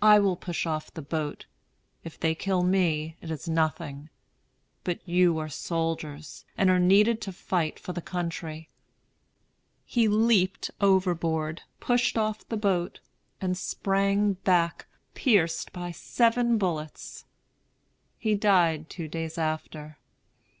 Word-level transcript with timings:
I 0.00 0.20
will 0.20 0.36
push 0.36 0.66
off 0.66 0.94
the 0.94 1.02
boat. 1.02 1.46
If 2.04 2.16
they 2.20 2.36
kill 2.36 2.62
me, 2.62 3.16
it 3.20 3.28
is 3.28 3.48
nothing; 3.48 4.08
but 4.84 5.00
you 5.04 5.36
are 5.38 5.48
soldiers, 5.48 6.44
and 6.56 6.70
are 6.70 6.78
needed 6.78 7.20
to 7.22 7.32
fight 7.32 7.80
for 7.80 7.92
the 7.92 8.00
country." 8.00 8.68
He 9.84 10.06
leaped 10.06 10.70
overboard, 10.80 11.62
pushed 11.80 12.16
off 12.16 12.48
the 12.48 12.56
boat, 12.56 13.00
and 13.40 13.58
sprang 13.58 14.34
back, 14.34 14.86
pierced 15.12 15.72
by 15.72 15.90
seven 15.90 16.56
bullets. 16.56 17.24
He 18.16 18.36
died 18.36 18.88
two 18.88 19.08
days 19.08 19.36
after. 19.38 19.98